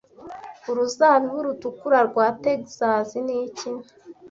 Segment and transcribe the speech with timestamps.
[0.69, 3.69] Uruzabibu rutukura rwa Texas ni iki